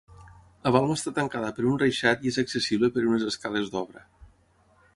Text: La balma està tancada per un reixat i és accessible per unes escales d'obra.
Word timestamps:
La 0.67 0.71
balma 0.75 0.95
està 0.99 1.11
tancada 1.17 1.51
per 1.59 1.67
un 1.73 1.77
reixat 1.83 2.25
i 2.29 2.33
és 2.33 2.41
accessible 2.45 2.89
per 2.97 3.05
unes 3.11 3.27
escales 3.33 3.69
d'obra. 3.77 4.05